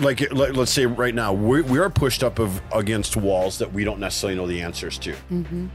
[0.00, 3.72] like, let, us say right now, we, we are pushed up of against walls that
[3.72, 5.12] we don't necessarily know the answers to.
[5.30, 5.66] Mm-hmm.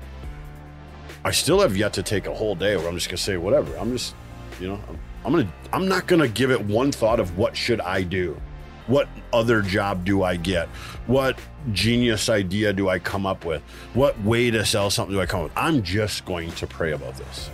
[1.25, 3.75] I still have yet to take a whole day where I'm just gonna say whatever.
[3.77, 4.13] I'm just,
[4.59, 7.79] you know, I'm, I'm gonna, I'm not gonna give it one thought of what should
[7.81, 8.39] I do,
[8.87, 10.67] what other job do I get,
[11.07, 11.39] what
[11.71, 13.61] genius idea do I come up with,
[13.93, 15.57] what way to sell something do I come up with.
[15.57, 17.49] I'm just going to pray about this.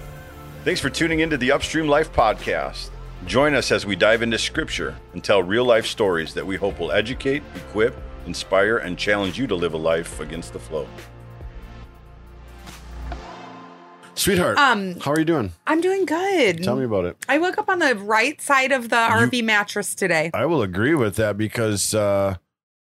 [0.65, 2.89] Thanks for tuning into the Upstream Life Podcast.
[3.25, 6.79] Join us as we dive into scripture and tell real life stories that we hope
[6.79, 7.95] will educate, equip,
[8.25, 10.88] inspire, and challenge you to live a life against the flow.
[14.16, 15.53] Sweetheart, Um, how are you doing?
[15.66, 16.61] I'm doing good.
[16.63, 17.17] Tell me about it.
[17.30, 20.30] I woke up on the right side of the RV mattress today.
[20.33, 22.36] I will agree with that because uh,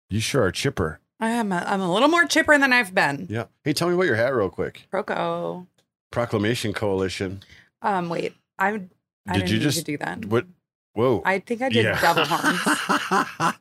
[0.10, 1.00] you sure are chipper.
[1.22, 3.28] I am a, I'm a little more chipper than I've been.
[3.30, 3.46] Yeah.
[3.64, 4.88] Hey, tell me about your hat real quick.
[4.92, 5.68] Proco.
[6.12, 7.44] Proclamation Coalition.
[7.82, 8.82] Um, wait, I
[9.28, 10.26] I Did you just do that.
[10.26, 10.46] What?
[10.94, 11.22] Whoa.
[11.24, 12.60] I think I did double horns.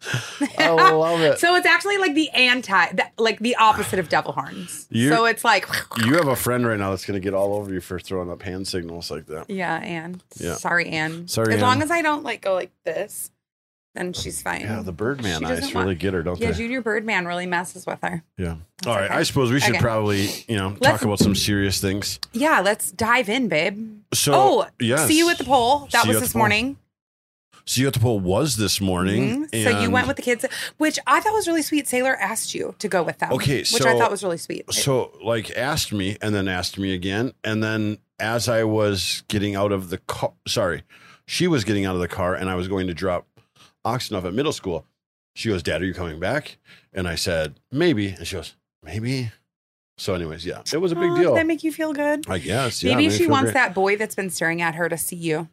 [0.59, 1.38] Oh, I love it.
[1.38, 4.87] So it's actually like the anti, the, like the opposite of devil horns.
[4.90, 5.66] You- so it's like,
[6.04, 8.30] you have a friend right now that's going to get all over you for throwing
[8.30, 9.49] up hand signals like that.
[9.49, 10.21] yeah, Anne.
[10.37, 10.54] Yeah.
[10.54, 11.29] Sorry, Anne.
[11.29, 11.68] Sorry, As Anne.
[11.68, 13.30] long as I don't like go like this,
[13.95, 14.60] then she's fine.
[14.63, 16.59] Yeah, the Birdman She eyes doesn't really get her, don't Yeah, they?
[16.59, 18.23] Junior Birdman really messes with her.
[18.37, 18.57] yeah.
[18.87, 19.05] All right.
[19.07, 19.15] okay.
[19.15, 19.80] I suppose we should Okay.
[19.83, 22.18] probably, you know, talk Let's- about some serious things.
[22.33, 23.99] Yeah, let's dive in, babe.
[24.15, 25.07] So, oh, yes.
[25.09, 25.88] see you at the pole.
[25.93, 26.41] That See you was at this the pole.
[26.41, 26.77] morning.
[27.66, 29.46] See you at the pole was this morning.
[29.46, 29.65] Mhm.
[29.65, 30.45] So you went with the kids,
[30.79, 31.87] which I thought was really sweet.
[31.87, 33.33] Sailor asked you to go with them.
[33.33, 34.73] Okay, which I thought was really sweet.
[34.73, 39.55] so like asked me and then asked me again and then as i was getting
[39.57, 40.83] out of the car sorry
[41.27, 43.27] she was getting out of the car and i was going to drop
[43.84, 44.84] oxen off at middle school
[45.34, 46.59] she goes dad are you coming back
[46.92, 49.30] and i said maybe and she goes maybe
[49.96, 52.24] so anyways yeah it was a big Oh, deal that make you feel good?
[52.28, 53.54] i guess yeah, Maybe she wants great.
[53.54, 55.48] that boy that's been staring at her to see you.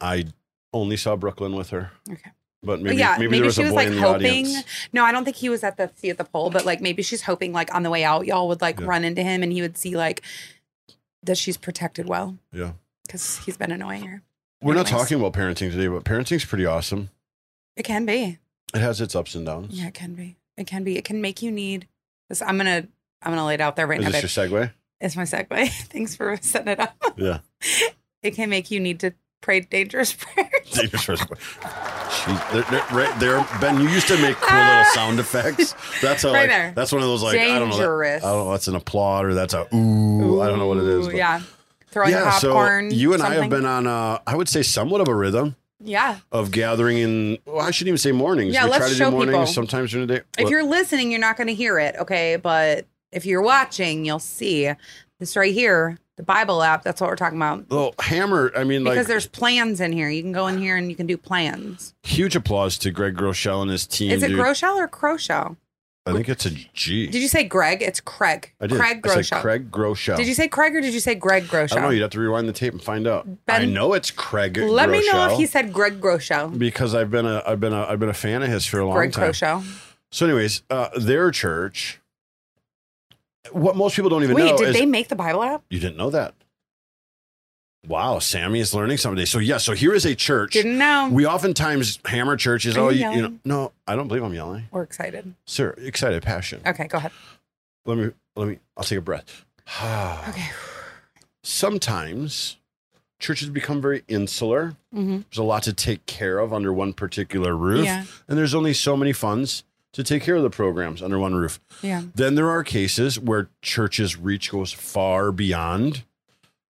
[0.00, 0.24] i
[0.72, 2.30] only saw brooklyn with her Okay.
[2.62, 4.04] but maybe yeah, maybe, maybe, there was she was like hoping.
[4.46, 6.80] audience No, I don't think he was at the see at the pole, but like
[6.80, 8.86] maybe she's hoping like on the way out, y'all would like Yeah.
[8.86, 10.22] run into him and he would see like
[11.22, 12.72] that she's protected well yeah
[13.06, 14.22] because he's been annoying her.
[14.62, 17.08] we're not talking about parenting today but parenting's pretty awesome
[17.76, 18.38] It can be.
[18.74, 20.36] it has its ups and downs Yeah, it can be.
[20.56, 20.96] It can be.
[20.96, 21.86] It can make you need
[22.28, 22.40] this.
[22.42, 22.86] I'm gonna.
[23.22, 24.10] I'm gonna lay it out there right is now.
[24.12, 24.50] this babe.
[24.50, 24.70] your segue
[25.00, 25.68] It's my segue.
[25.88, 26.96] Thanks for setting it up.
[27.16, 27.38] yeah
[28.22, 30.70] It can make you need to pray dangerous prayers.
[30.72, 31.28] Dangerous prayers.
[32.52, 33.80] They're, right there, Ben.
[33.80, 35.74] You used to make cool little sound effects.
[36.02, 36.72] That's a, Right like, there.
[36.74, 37.76] That's one of those like I don't know.
[37.76, 38.50] that- I don't know.
[38.50, 40.40] That's an applaud or that's a ooh.
[40.40, 41.06] I don't know what it is.
[41.06, 41.42] Ooh, but- Yeah.
[41.88, 42.30] Throwing yeah.
[42.30, 42.90] popcorn.
[42.90, 45.56] so you and I have been on, uh, I would say, somewhat of a rhythm
[45.78, 46.18] Yeah.
[46.32, 47.38] of gathering in.
[47.46, 48.54] Well, I shouldn't even say mornings.
[48.54, 49.46] Yeah, we let's try to show do mornings people.
[49.46, 50.22] sometimes during the day.
[50.38, 52.36] If What- you're listening, you're not going to hear it, okay?
[52.36, 54.70] But if you're watching, you'll see
[55.20, 56.82] this right here, the Bible app.
[56.82, 57.68] That's what we're talking about.
[57.70, 58.52] well, hammer.
[58.56, 60.08] I mean, Because like there's plans in here.
[60.08, 61.94] You can go in here and you can do plans.
[62.02, 64.10] huge applause to Greg Groeschel and his team.
[64.12, 64.38] Is it dude.
[64.38, 65.56] Groeschel or Crowshell?
[66.06, 67.08] I think it's a G.
[67.08, 67.82] Did you say Greg?
[67.82, 68.52] It's Craig.
[68.60, 68.78] I did.
[68.78, 69.40] Craig I said.
[69.42, 70.16] Craig Groeschel.
[70.16, 71.72] Did you say Craig or did you say Greg Groeschel?
[71.72, 71.90] I don't know.
[71.90, 73.26] You'd have to rewind the tape and find out.
[73.46, 74.56] Ben- I know it's Craig.
[74.56, 76.56] Let me know if he said Greg Groeschel.
[76.56, 78.86] because I've been a I've been a I've been a fan of his for a
[78.86, 79.10] long time.
[79.10, 79.62] Greg time.
[79.62, 79.82] Groeschel.
[80.12, 82.00] So, anyways, uh, their church.
[83.50, 85.62] What most people don't even know Wait, did is they make the Bible app?
[85.70, 86.34] you didn't know that.
[87.88, 89.26] Wow, Sammy is learning something today.
[89.26, 90.52] So yeah, so here is a church.
[90.52, 91.08] Didn't know.
[91.12, 92.76] We oftentimes hammer churches.
[92.76, 95.34] Are Oh, you you, you know, no, I don't believe I'm yelling, We're excited.
[95.44, 95.74] sir.
[95.78, 96.60] Excited, passion.
[96.66, 97.12] Okay, go ahead.
[97.84, 98.58] Let me let me.
[98.76, 99.44] I'll take a breath.
[100.28, 100.48] Okay.
[101.42, 102.56] Sometimes
[103.20, 104.74] churches become very insular.
[104.92, 107.84] hmm There's a lot to take care of under one particular roof.
[107.84, 108.04] Yeah.
[108.28, 111.60] And there's only so many funds to take care of the programs under one roof.
[111.82, 112.02] Yeah.
[112.14, 116.04] Then there are cases where churches' reach goes far beyond.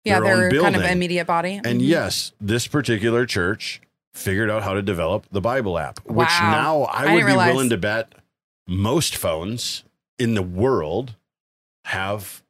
[0.06, 0.92] Yeah, Their own they're kind of building.
[0.98, 1.60] immediate body.
[1.64, 1.88] And Mhm.
[1.88, 3.82] yes, this particular church
[4.14, 6.52] figured out how to develop the Bible app, which Wow.
[6.52, 7.54] now I, I would be realize.
[7.54, 8.14] willing to bet
[8.68, 9.84] most phones
[10.18, 11.16] in the world
[11.86, 12.42] have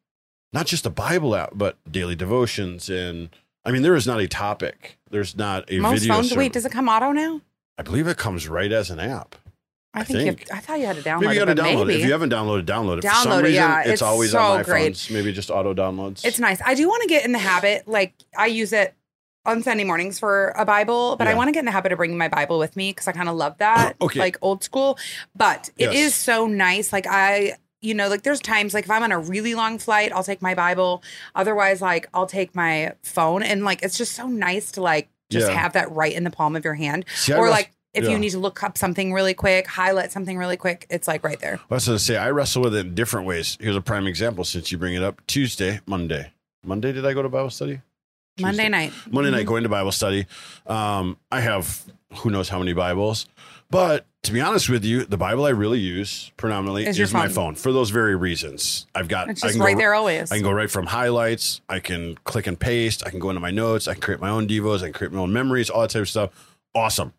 [0.54, 2.90] not just a Bible app, but daily devotions.
[2.90, 3.30] And
[3.66, 4.98] I mean, there is not a topic.
[5.10, 6.16] There's not a Most video.
[6.16, 6.36] phones.
[6.36, 7.42] Wait, does it come auto now?
[7.78, 9.36] I believe it comes right as an app.
[9.94, 10.50] I I think, you think.
[10.50, 11.46] have, I thought you had to download Maybe you it.
[11.46, 11.94] got to download maybe.
[11.94, 12.00] it.
[12.02, 13.02] If you haven't downloaded, download it.
[13.02, 13.80] For Download some it, reason, yeah.
[13.82, 14.84] it's, It's always so on my great.
[14.84, 15.10] phones.
[15.10, 16.24] Maybe just auto downloads.
[16.24, 16.62] It's nice.
[16.64, 17.88] I do want to get in the habit.
[17.88, 18.94] Like I use it
[19.46, 21.98] on Sunday mornings for a Bible, but I want to get in the habit of
[21.98, 23.96] bringing my Bible with me because I kind of love that.
[24.02, 24.20] Okay.
[24.20, 25.00] Like old school.
[25.36, 25.96] But it Yes.
[25.96, 26.94] is so nice.
[26.94, 30.12] Like I, you know, like there's times like if I'm on a really long flight,
[30.14, 31.02] I'll take my Bible.
[31.34, 35.48] Otherwise, like I'll take my phone, and like it's just so nice to like just
[35.50, 35.58] Yeah.
[35.58, 37.06] have that right in the palm of your hand.
[37.16, 38.12] See, or like if yeah.
[38.12, 41.40] you need to look up something really quick, highlight something really quick, it's like right
[41.40, 41.60] there.
[41.70, 43.58] I was going to say, I wrestle with it in different ways.
[43.60, 45.26] Here's a prime example since you bring it up.
[45.28, 46.32] Tuesday, Monday.
[46.64, 47.82] Monday, did I go to Bible study?
[48.40, 48.94] Monday night.
[49.10, 50.26] Monday night, going to Bible study.
[50.66, 51.84] Um, I have
[52.18, 53.28] who knows how many Bibles.
[53.70, 57.08] But to be honest with you, the Bible I really use predominantly Is is, your
[57.20, 57.34] my phone.
[57.34, 58.88] phone for those very reasons.
[58.96, 60.32] I've got It's I just can go right there always.
[60.32, 61.62] I can go right from highlights.
[61.70, 63.04] I can click and paste.
[63.06, 63.88] I can go into my notes.
[63.88, 64.78] I can create my own devos.
[64.78, 65.70] I can create my own memories.
[65.70, 66.56] All that type of stuff.
[66.74, 67.14] Awesome.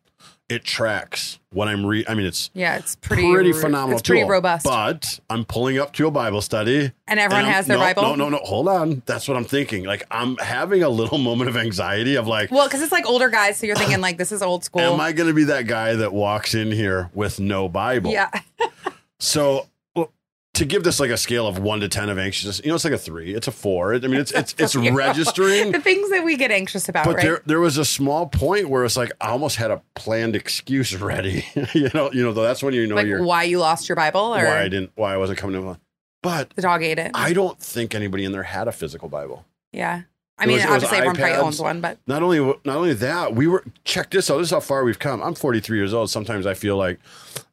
[0.49, 2.05] It tracks what I'm re.
[2.08, 3.99] I mean, it's yeah, it's pretty pretty, phenomenal.
[4.00, 4.31] It's pretty tool.
[4.31, 4.64] robust.
[4.64, 8.02] But I'm pulling up to a Bible study, and everyone I'm- has their no, Bible.
[8.02, 8.38] No, no, no.
[8.38, 9.02] Hold on.
[9.06, 9.84] That's what I'm thinking.
[9.84, 13.28] Like I'm having a little moment of anxiety of like, Well, because it's like older
[13.28, 14.82] guys, so you're thinking like this is old school.
[14.82, 18.11] am I going to be that guy that walks in here with no Bible?
[18.11, 18.31] yeah,
[19.20, 19.69] So
[20.60, 22.84] to give this like a scale of one to ten of anxiousness, you know, it's
[22.84, 23.34] like a three.
[23.34, 23.94] It's a four.
[23.94, 24.76] I mean, it's it's it's
[25.10, 25.72] registering.
[25.72, 27.22] the things that we get anxious about, But right?
[27.22, 30.94] there, there was a small point where it's like I almost had a planned excuse
[30.96, 31.44] ready.
[31.74, 33.96] you know, you know, though that's when you know like you're why you lost your
[33.96, 35.80] Bible or why I didn't, why I wasn't coming to.
[36.22, 37.10] But the dog ate it.
[37.14, 39.46] I don't think anybody in there had a physical Bible.
[39.72, 40.02] yeah,
[40.38, 43.46] I mean, was- obviously everyone probably owns one, but Not only, not only that, we
[43.46, 44.36] were check this out.
[44.36, 45.22] This is how far we've come.
[45.22, 46.10] I'm 43 years old.
[46.10, 47.00] Sometimes I feel like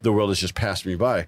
[0.02, 1.28] the world has just passed me by.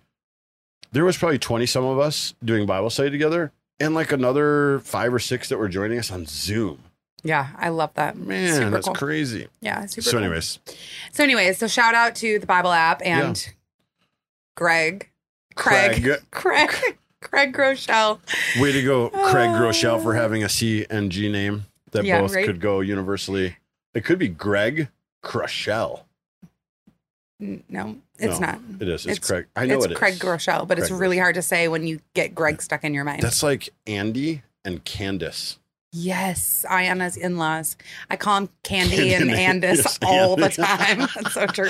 [0.91, 5.13] There was probably 20 some of us doing Bible study together, and like another five
[5.13, 6.79] or six that were joining us on Zoom.
[7.23, 8.17] yeah, I love that.
[8.17, 8.95] Man, super that's cool.
[8.95, 9.47] crazy.
[9.61, 10.01] Yeah, super.
[10.01, 10.21] So, cool.
[10.21, 10.59] anyways,
[11.11, 13.53] so anyways, so shout out to the Bible app and
[14.55, 15.09] Greg,
[15.55, 16.21] Craig, Craig.
[16.31, 18.19] Craig, Craig Groeschel.
[18.61, 20.21] way to go, Craig Groeschel, for ah.
[20.21, 22.45] having a C and G name that Yeah, both right?
[22.45, 23.57] could go universally.
[23.93, 24.89] It could be Greg
[25.21, 26.05] Crushell.
[27.39, 28.59] No, it's No, not.
[28.81, 29.05] It is.
[29.05, 29.45] It's, It's- Craig.
[29.55, 29.97] I know it's it is.
[29.97, 32.93] Craig Groeschel, but it's Craig really hard to say when you get Greg stuck in
[32.93, 33.21] your mind.
[33.21, 35.57] That's like Andy and Candace.
[35.93, 37.77] yes, Ayana's in-laws.
[38.09, 40.99] I call him Candy, Candy and and- Andis yes, all the time.
[41.15, 41.69] That's so true.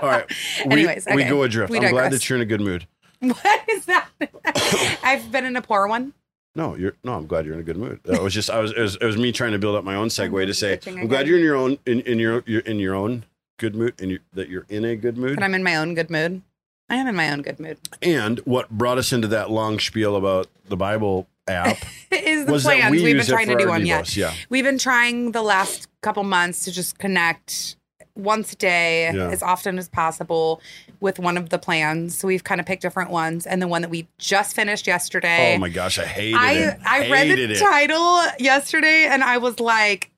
[0.00, 0.24] All right.
[0.66, 1.70] We, Anyways, we go adrift.
[1.70, 2.86] We I'm glad that you're in a good mood.
[3.20, 4.06] What is that?
[5.02, 6.12] I've been in a poor one.
[6.54, 7.14] No, you're no.
[7.14, 7.98] I'm glad you're in a good mood.
[8.04, 9.96] That was just I was it was, it was me trying to build up my
[9.96, 12.78] own segue to say I'm glad you're in your own in, in your you're in
[12.78, 13.24] your own
[13.58, 15.34] good mood and you, that you're in a good mood.
[15.36, 16.42] But I'm in my own good mood.
[16.88, 17.76] I am in my own good mood.
[18.00, 21.76] And what brought us into that long spiel about the Bible app
[22.10, 22.90] Is the plans.
[22.90, 23.84] we We've been trying to do one.
[23.84, 24.04] Yeah.
[24.08, 24.32] Yeah.
[24.48, 27.76] We've been trying the last couple months to just connect
[28.16, 29.28] once a day Yeah.
[29.30, 30.60] as often as possible
[31.00, 32.16] with one of the plans.
[32.18, 33.46] So we've kind of picked different ones.
[33.46, 35.54] And the one that we just finished yesterday.
[35.56, 36.78] Oh my gosh, I hated I it.
[36.84, 37.58] I read the it.
[37.58, 40.10] title yesterday and I was like,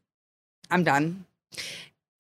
[0.71, 1.25] I'm done.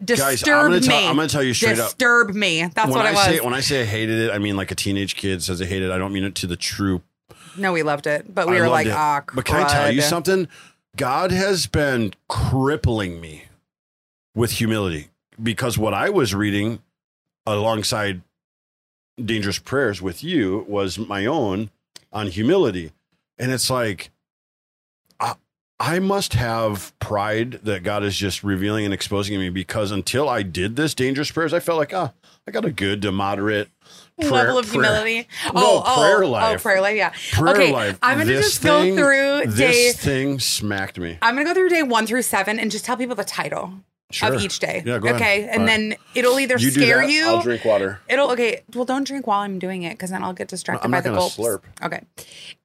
[0.02, 0.86] Disturb Guys, I'm gonna, me.
[0.86, 1.88] tell, I'm gonna tell you straight up.
[1.88, 2.62] Disturb me.
[2.74, 3.24] That's when what I it was.
[3.24, 5.66] say when I say I hated it, I mean like a teenage kid says I
[5.66, 5.90] hate it.
[5.90, 7.02] I don't mean it to the true
[7.56, 10.02] no, we loved it, but we I were like, ah, But can I tell you
[10.02, 10.48] something?
[10.96, 13.44] God has been crippling me
[14.34, 15.08] with humility
[15.40, 16.80] because what I was reading
[17.46, 18.22] alongside
[19.22, 21.70] Dangerous Prayers with you was my own
[22.12, 22.92] on humility.
[23.38, 24.10] And it's like,
[25.80, 30.42] I, must have pride that God is just revealing and exposing me because until I
[30.42, 32.12] did this Dangerous Prayers, I felt like, ah,
[32.46, 33.68] I got a good to moderate
[34.20, 35.28] prayer- level of prayer- humility.
[35.54, 36.60] No, oh, prayer oh, life.
[36.60, 36.96] Oh, prayer life.
[36.96, 37.12] Yeah.
[37.32, 37.98] Prayer okay, life.
[38.02, 39.92] I'm gonna This just go thing- through day.
[39.92, 41.18] This thing smacked me.
[41.22, 43.72] I'm gonna go through day one through seven and just tell people the title
[44.12, 44.34] Sure.
[44.34, 44.82] of each day.
[44.84, 45.16] Yeah, go ahead.
[45.20, 45.66] okay, and All right.
[45.66, 47.26] then it'll either You scare you.
[47.26, 48.00] I'll drink water.
[48.08, 48.62] It'll okay.
[48.74, 51.10] Well, don't drink while I'm doing it because then I'll get distracted I'm by the
[51.10, 51.36] gulps.
[51.36, 51.62] slurp.
[51.82, 52.00] Okay,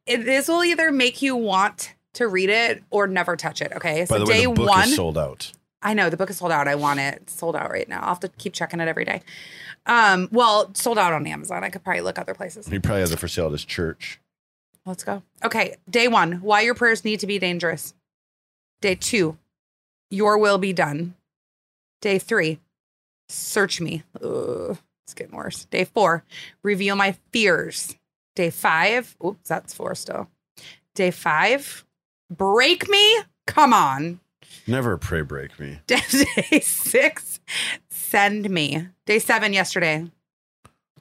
[0.08, 3.72] it, this will either make you want to read it or never touch it.
[3.74, 4.84] Okay, so By the way, day the book one.
[4.90, 5.52] is sold out.
[5.82, 6.68] I know the book is sold out.
[6.68, 8.00] I want it It's sold out right now.
[8.02, 9.22] I'll have to keep checking it every day.
[9.86, 11.64] Um, well, sold out on Amazon.
[11.64, 12.68] I could probably look other places.
[12.68, 14.20] He probably has it for sale at his church.
[14.86, 15.22] Let's go.
[15.44, 16.34] Okay, day one.
[16.42, 17.94] Why your prayers need to be dangerous.
[18.82, 19.38] Day two.
[20.10, 21.16] Your will be done.
[22.02, 22.60] Day three.
[23.30, 24.04] Search me.
[24.24, 25.66] Ugh, it's getting worse.
[25.66, 26.24] Day four.
[26.64, 27.96] Reveal my fears.
[28.36, 29.16] Day five.
[29.24, 30.30] Oops, that's four still.
[30.94, 31.84] Day five.
[32.30, 33.18] Break me.
[33.48, 34.20] Come on.
[34.68, 35.80] Never pray break me.
[35.88, 36.00] Day
[36.62, 37.40] six.
[37.90, 38.88] Send me.
[39.06, 40.10] Day seven yesterday.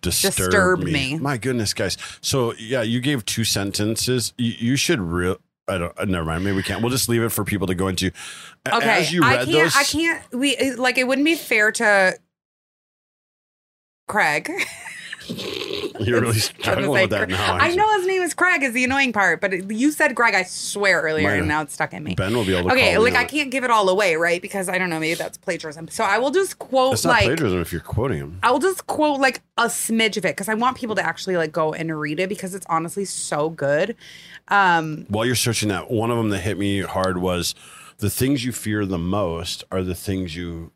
[0.03, 0.93] Disturb, Disturb me.
[0.93, 1.19] me.
[1.19, 1.97] My goodness, guys.
[2.21, 4.35] So yeah, you gave two sentences.
[4.37, 5.39] You, you should real.
[5.67, 5.99] I don't.
[5.99, 6.45] uh, Never mind.
[6.45, 6.83] Maybe we can't.
[6.83, 8.11] We'll just leave it for people to go into.
[8.71, 8.87] Okay.
[9.01, 12.19] As you I read can't those, I can't we like it wouldn't be fair to
[14.09, 14.51] Craig.
[16.01, 17.55] You're really struggling with that now.
[17.55, 20.43] I know his name is Craig is the annoying part, but you said Greg, I
[20.43, 22.15] swear earlier, Mine- and now it's stuck in me.
[22.15, 22.75] Ben will be able to.
[22.75, 24.43] Okay, like I can't give it all away, right?
[24.43, 25.89] Because I don't know, maybe that's plagiarism.
[25.89, 28.39] So I will just quote It's not like plagiarism if you're quoting him.
[28.43, 31.53] I'll just quote like a smidge of it because I want people to actually like
[31.53, 33.97] go and read it because it's honestly so good.
[34.49, 37.55] Um, While you're searching that, one of them that hit me hard was
[37.99, 40.73] the things you fear the most are the things you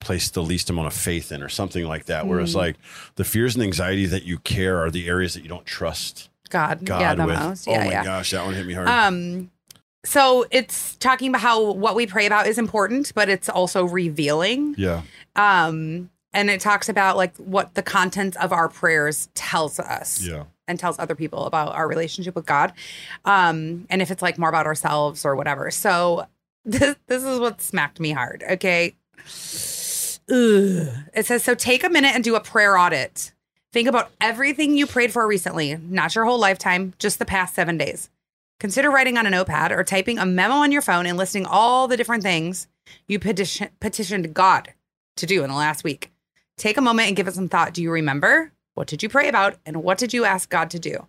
[0.00, 2.26] place the least amount of faith in, or something like that.
[2.26, 2.58] Whereas, Mm.
[2.58, 2.76] like
[3.16, 6.84] the fears and anxiety that you care are the areas that you don't trust God,
[6.84, 7.38] God yeah, the with.
[7.38, 8.04] most, oh yeah, my yeah.
[8.04, 8.88] gosh, that one hit me hard.
[8.88, 9.50] Um,
[10.04, 14.74] so it's talking about how what we pray about is important, but it's also revealing.
[14.78, 15.02] Yeah.
[15.36, 20.44] Um, and it talks about like what the contents of our prayers tells us Yeah.
[20.66, 22.72] and tells other people about our relationship with God.
[23.26, 25.70] Um, and if it's like more about ourselves or whatever.
[25.70, 26.26] So
[26.64, 28.42] this this is what smacked me hard.
[28.50, 28.94] Okay.
[30.30, 30.88] Ugh.
[31.12, 33.32] It says so take a minute and do a prayer audit.
[33.72, 37.76] Think about everything you prayed for recently, not your whole lifetime, just the past seven
[37.78, 38.10] days.
[38.58, 41.88] Consider writing on a notepad or typing a memo on your phone and listing all
[41.88, 42.68] the different things
[43.06, 44.74] you petition, petitioned God
[45.16, 46.10] to do in the last week.
[46.56, 47.72] Take a moment and give it some thought.
[47.72, 48.52] Do you remember?
[48.74, 49.56] What did you pray about?
[49.64, 51.06] And what did you ask God to do?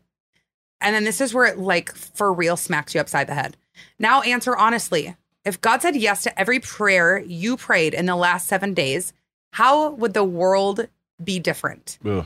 [0.80, 3.58] And then this is where it like for real smacks you upside the head.
[4.00, 5.16] Now answer honestly.
[5.46, 9.14] If God said yes to every prayer you prayed in the last seven days,
[9.54, 10.88] how would the world
[11.24, 11.98] be different?
[12.06, 12.26] Ugh.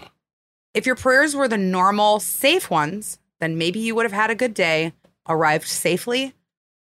[0.74, 4.36] If your prayers were the normal, safe ones, then maybe you would have had a
[4.36, 4.94] good day,
[5.28, 6.34] arrived safely,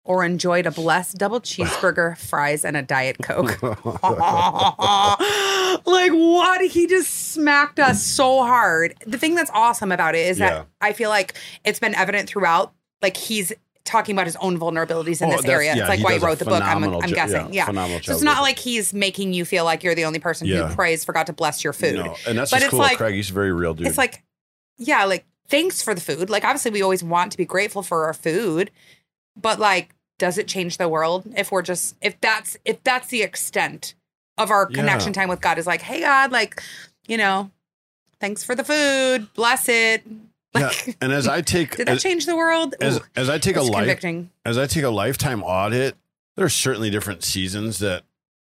[0.03, 3.61] or enjoyed a blessed double cheeseburger, fries, and a Diet Coke.
[5.85, 6.61] like, what?
[6.69, 8.95] He just smacked us so hard.
[9.07, 10.49] The thing that's awesome about it is Yeah.
[10.49, 12.73] that I feel like it's been evident throughout.
[13.01, 13.53] Like, he's
[13.85, 15.75] talking about his own vulnerabilities in Oh, this area.
[15.75, 17.53] yeah, it's like why he wrote the book, I'm, I'm guessing.
[17.53, 17.99] yeah, Yeah.
[18.01, 20.67] So it's not like he's making you feel like you're the only person Yeah.
[20.67, 21.95] who prays for God to bless your food.
[21.95, 22.79] No, and that's But it's cool.
[22.79, 23.87] like- Craig, he's a very real dude.
[23.87, 24.23] It's like,
[24.77, 26.29] yeah, like thanks for the food.
[26.29, 28.71] Like obviously we always want to be grateful for our food,
[29.39, 33.21] but like, does it change the world if we're just if that's if that's the
[33.21, 33.93] extent
[34.37, 36.61] of our connection time with God is like, hey God, like,
[37.07, 37.51] you know,
[38.19, 40.03] thanks for the food, bless it.
[40.55, 40.93] Yeah.
[41.01, 42.75] And as I take did that as, change the world?
[42.81, 44.03] as, Ooh, as I take a life
[44.45, 45.95] as I take a lifetime audit,
[46.35, 48.03] there are certainly different seasons that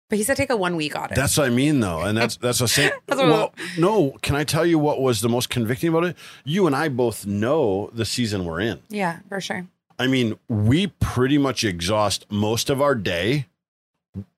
[0.10, 1.16] But he said take a one week audit.
[1.16, 2.92] That's what I mean, though, and that's that's a same.
[3.08, 6.18] That's well, no, can I tell you what was the most convicting about it?
[6.44, 8.82] You and I both know the season we're in.
[8.90, 9.68] yeah, for sure.
[10.00, 13.46] I mean, we pretty much exhaust most of our day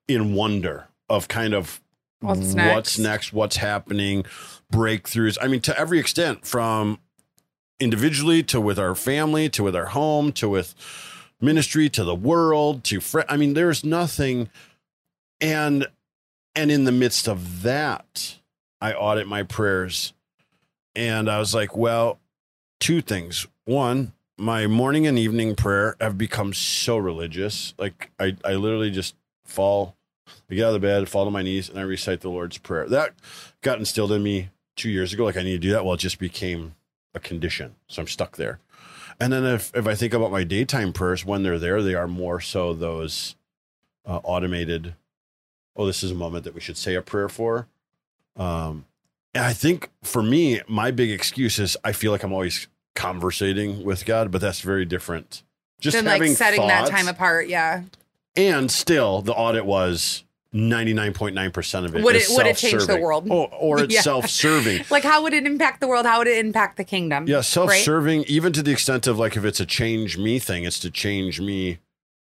[0.06, 1.80] in wonder of kind of
[2.20, 2.98] What's what's next?
[2.98, 4.24] next, what's happening,
[4.72, 5.36] breakthroughs.
[5.40, 6.98] I mean, to every extent, from
[7.80, 10.74] individually to with our family to with our home to with
[11.40, 14.48] ministry to the world to fr- I mean, there's nothing,
[15.40, 15.86] and
[16.54, 18.38] and in the midst of that,
[18.80, 20.12] I audit my prayers,
[20.94, 22.20] and I was like, well,
[22.80, 23.46] two things.
[23.64, 27.74] One, my morning and evening prayer have become so religious.
[27.78, 29.14] Like I, I literally just
[29.44, 29.96] fall,
[30.50, 32.58] I get out of the bed, fall to my knees, and I recite the Lord's
[32.58, 32.88] Prayer.
[32.88, 33.14] That
[33.62, 35.24] got instilled in me two years ago.
[35.24, 35.84] Like I need to do that.
[35.84, 36.74] Well, it just became
[37.14, 37.74] a condition.
[37.88, 38.58] So I'm stuck there.
[39.20, 42.08] And then if, if I think about my daytime prayers, when they're there, they are
[42.08, 43.36] more so those
[44.04, 44.94] uh, automated,
[45.76, 47.68] oh, this is a moment that we should say a prayer for.
[48.36, 48.86] Um,
[49.34, 53.84] and I think for me, my big excuse is I feel like I'm always conversating
[53.84, 55.42] with God, but that's very different.
[55.80, 57.82] Just then like having setting that time apart, yeah.
[58.36, 62.02] and still the audit was 99.9% of it.
[62.04, 63.26] Would it- would it change the world?
[63.28, 64.00] Or, or it's Yeah.
[64.02, 64.84] self-serving.
[64.90, 66.06] Like how would it impact the world?
[66.06, 67.26] How would it impact the kingdom?
[67.26, 70.78] Yeah, self-serving, even to the extent of like if it's a change me thing, it's
[70.80, 71.78] to change me,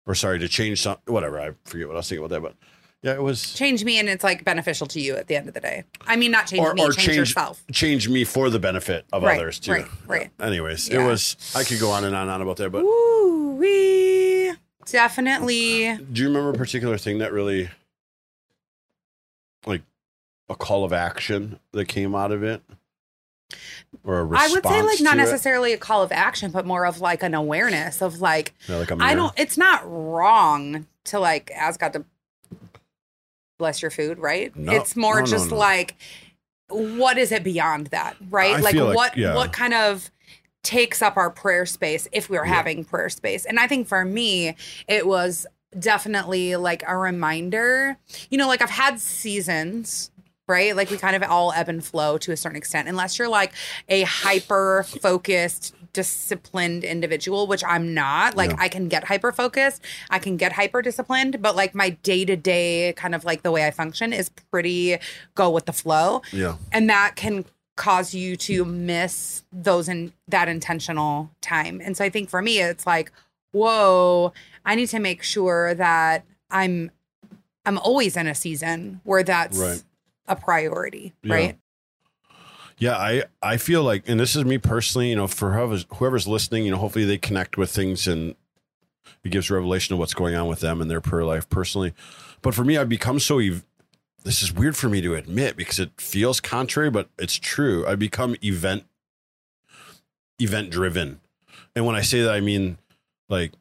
[0.06, 1.38] or sorry, to change some whatever.
[1.40, 2.54] I forget what I was thinking about that, but
[3.02, 5.54] yeah, it was change me and it's like beneficial to you at the end of
[5.54, 5.84] the day.
[6.06, 7.62] I mean, not change or, me, or change, change yourself.
[7.72, 9.72] change me for the benefit of Right, others too.
[9.72, 10.30] right, right.
[10.40, 11.02] Anyways, Yeah.
[11.04, 11.36] it was.
[11.54, 14.52] I could go on and on and on about that, but Ooh, we
[14.90, 15.96] definitely.
[16.12, 17.68] do you remember a particular thing that really,
[19.66, 19.82] like,
[20.48, 22.62] a call of action that came out of it,
[24.04, 24.50] or a I response?
[24.50, 25.24] I would say like not to it?
[25.24, 28.92] necessarily a call of action, but more of like an awareness of like Yeah, like
[29.00, 29.32] I don't.
[29.38, 32.04] It's not wrong to like ask God to
[33.58, 34.54] bless your food, right?
[34.56, 35.56] No, it's more no, just no.
[35.56, 35.96] like
[36.68, 38.56] what is it beyond that, right?
[38.56, 39.34] I like what yeah.
[39.34, 40.10] what kind of
[40.62, 42.54] takes up our prayer space if we're Yeah.
[42.54, 43.44] having prayer space.
[43.44, 45.46] And I think for me, it was
[45.78, 47.96] definitely like a reminder.
[48.30, 50.10] You know, like I've had seasons
[50.48, 50.76] right?
[50.76, 53.52] Like we kind of all ebb and flow to a certain extent, unless you're like
[53.88, 58.36] a hyper focused, disciplined individual, which I'm not.
[58.36, 58.56] Like Yeah.
[58.58, 62.36] I can get hyper focused, I can get hyper disciplined, but like my day to
[62.36, 64.98] day kind of like the way I function is pretty
[65.34, 66.22] go with the flow.
[66.32, 66.56] Yeah.
[66.72, 67.44] And that can
[67.76, 71.80] cause you to miss those in that intentional time.
[71.82, 73.10] And so I think for me, it's like,
[73.52, 74.32] whoa,
[74.64, 76.90] I need to make sure that I'm
[77.64, 79.82] I'm always in a season where that's Right.
[80.26, 81.34] a priority, Yeah.
[81.34, 81.58] right?
[82.78, 85.10] Yeah, I I feel like, and this is me personally.
[85.10, 88.34] You know, for whoever's whoever's listening, you know, hopefully they connect with things and
[89.24, 91.94] it gives revelation of what's going on with them and their prayer life personally.
[92.40, 93.38] But for me, I've become so.
[93.38, 93.64] Ev-
[94.24, 97.86] this is weird for me to admit because it feels contrary, but it's true.
[97.86, 98.84] I become event
[100.40, 101.20] event driven,
[101.76, 102.78] and when I say that, I mean
[103.28, 103.52] like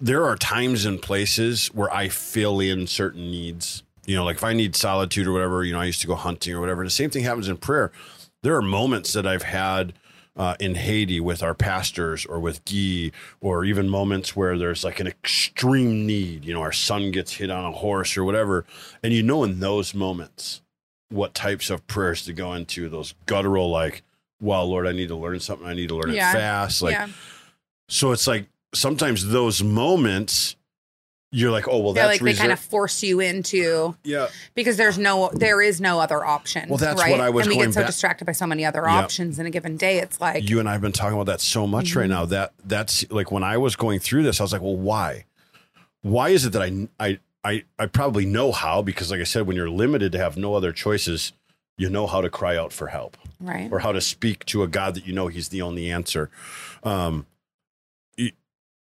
[0.00, 3.82] there are times and places where I fill in certain needs.
[4.06, 6.14] You know, like if I need solitude or whatever, you know, I used to go
[6.14, 6.82] hunting or whatever.
[6.84, 7.92] The same thing happens in prayer.
[8.42, 9.92] There are moments that I've had
[10.36, 15.00] uh, in Haiti with our pastors or with Guy, or even moments where there's like
[15.00, 16.44] an extreme need.
[16.44, 18.64] You know, our son gets hit on a horse or whatever.
[19.02, 20.62] And you know, in those moments,
[21.10, 24.02] what types of prayers to go into, those guttural, like,
[24.40, 25.66] well, Lord, I need to learn something.
[25.66, 26.30] I need to learn Yeah.
[26.30, 26.82] it fast.
[26.82, 27.08] Like, yeah.
[27.88, 30.56] so it's like sometimes those moments,
[31.30, 34.28] you're like, oh, well, Yeah, that's like they kind of force you into yeah.
[34.54, 36.68] because there's no there is no other option.
[36.68, 37.10] Well, that's right?
[37.10, 38.88] what I was and we going get so back- distracted by so many other Yep.
[39.04, 39.98] options in a given day.
[39.98, 42.10] It's like you and I have been talking about that so much right Mhm.
[42.10, 45.26] now that that's like when I was going through this, I was like, well, why?
[46.02, 49.46] Why is it that I I I I probably know how because like I said,
[49.46, 51.32] when you're limited to have no other choices,
[51.76, 53.68] you know how to cry out for help right.
[53.70, 56.30] or how to speak to a God that you know He's the only answer.
[56.82, 57.26] Um,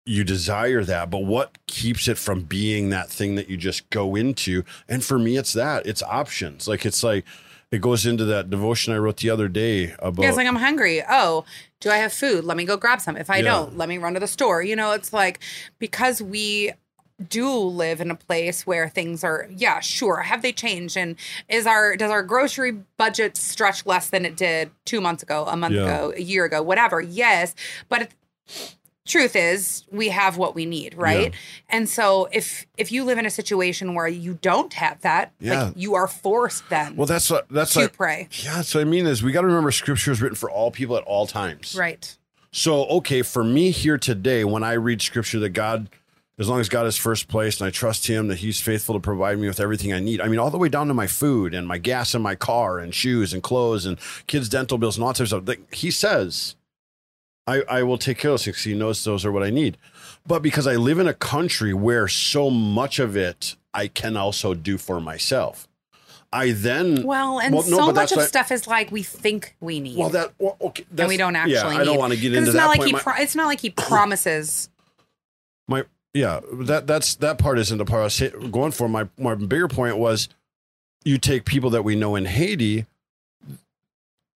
[0.06, 4.14] you desire that, but what keeps it from being that thing that you just go
[4.14, 4.62] into?
[4.88, 6.68] And for me, it's that it's options.
[6.68, 7.24] Like it's like
[7.70, 10.22] it goes into that devotion I wrote the other day about.
[10.22, 11.02] Yeah, it's like I'm hungry.
[11.08, 11.44] Oh,
[11.80, 12.44] do I have food?
[12.44, 13.16] Let me go grab some.
[13.16, 13.42] If I Yeah.
[13.50, 14.62] don't, let me run to the store.
[14.62, 15.40] You know, it's like
[15.78, 16.72] because we
[17.28, 21.14] do live in a place where things are yeah sure have they changed and
[21.48, 25.56] is our does our grocery budget stretch less than it did two months ago a
[25.56, 25.82] month Yeah.
[25.84, 27.54] ago a year ago whatever yes
[27.88, 28.08] but
[29.06, 31.34] truth is we have what we need right
[31.68, 35.64] and so if if you live in a situation where you don't have that Yeah.
[35.64, 37.96] like you are forced then well, that's what that's to like.
[37.96, 40.70] pray Yeah, so I mean is we got to remember Scripture is written for all
[40.70, 41.74] people at all times.
[41.78, 42.16] right
[42.50, 45.88] So, okay, for me here today, when I read scripture that God,
[46.38, 49.00] as long as God is first place and I trust Him that He's faithful to
[49.00, 51.52] provide me with everything I need, I mean, all the way down to my food
[51.52, 55.02] and my gas in my car and shoes and clothes and kids' dental bills and
[55.04, 55.56] all that type of stuff.
[55.72, 56.54] He says,
[57.46, 59.76] I, I will take care of those because He knows those are what I need.
[60.26, 64.54] But because I live in a country where so much of it I can also
[64.54, 65.68] do for myself,
[66.32, 67.02] I then.
[67.04, 69.96] Well, and Well, no, so much of what- stuff is like we think we need.
[69.98, 71.54] well, that well, okay, and we don't actually.
[71.54, 71.98] Yeah, I don't need.
[71.98, 72.88] want to get into it's that not like point.
[72.88, 72.92] he.
[72.94, 74.68] My- Pro- it's not like he promises.
[75.68, 78.88] my yeah that that's that part isn't the part I was going for.
[78.88, 80.28] My my bigger point was
[81.04, 82.86] you take people that we know in Haiti,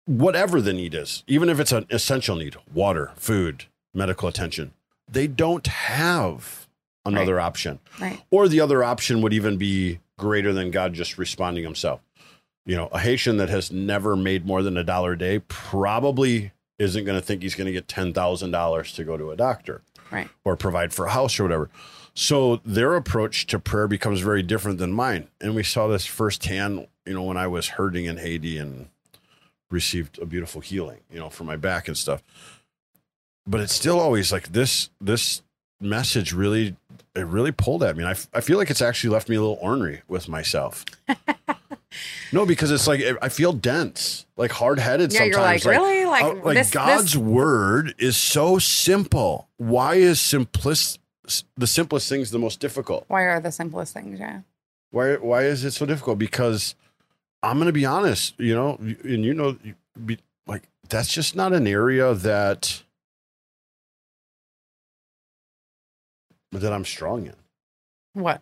[0.05, 4.73] whatever the need is, even if it's an essential need, water, food, medical attention,
[5.07, 6.67] they don't have
[7.05, 7.79] another option.
[7.99, 8.21] Right.
[8.31, 12.01] Or the other option would even be greater than God just responding himself.
[12.65, 16.51] You know, a Haitian that has never made more than a dollar a day probably
[16.79, 20.29] isn't going to think he's going to get $10,000 to go to a doctor Right.
[20.43, 21.69] or provide for a house or whatever.
[22.15, 25.27] So their approach to prayer becomes very different than mine.
[25.41, 28.87] And we saw this firsthand, you know, when I was hurting in Haiti and
[29.71, 32.21] received a beautiful healing, you know, for my back and stuff.
[33.47, 35.41] But it's still always like this this
[35.81, 36.75] message really
[37.15, 38.03] it really pulled at me.
[38.03, 40.83] And I, I feel like it's actually left me a little ornery with myself.
[42.33, 45.81] no, because it's like I feel dense, like hard headed Yeah, you're like, sometimes.
[45.83, 46.05] really?
[46.05, 49.47] Like, uh, like this- God's this- word is so simple.
[49.57, 50.97] Why is simplis-
[51.57, 53.05] the simplest things the most difficult?
[53.07, 54.19] Why are the simplest things?
[54.19, 54.41] Yeah.
[54.91, 56.17] Why why is it so difficult?
[56.19, 56.75] Because
[57.45, 59.57] I'm going to be honest, you know, and you know,
[60.03, 62.81] be, like that's just not an area that
[66.51, 67.35] that I'm strong in.
[68.13, 68.41] What?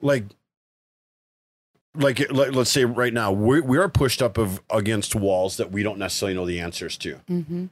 [0.00, 0.24] Like,
[1.94, 5.72] like, like let's say right now we we are pushed up of against walls that
[5.72, 7.16] we don't necessarily know the answers to.
[7.28, 7.66] Mm-hmm.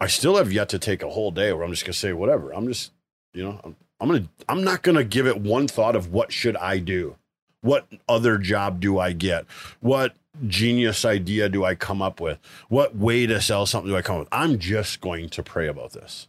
[0.00, 2.52] I still have yet to take a whole day where I'm just gonna say whatever.
[2.52, 2.92] I'm just,
[3.32, 6.56] you know, I'm, I'm gonna, I'm not gonna give it one thought of what should
[6.56, 7.16] I do,
[7.60, 9.44] what other job do I get,
[9.80, 10.14] what
[10.46, 14.16] genius idea do I come up with, what way to sell something do I come
[14.16, 14.28] up with.
[14.32, 16.28] I'm just going to pray about this.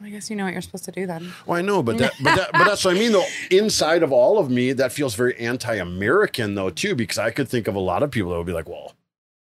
[0.00, 1.32] I guess you know what you're supposed to do then.
[1.46, 3.12] Well, I know, but that, but that, but that's what I mean.
[3.12, 7.48] Though inside of all of me, that feels very anti-American, though, too, because I could
[7.48, 8.94] think of a lot of people that would be like, "Well,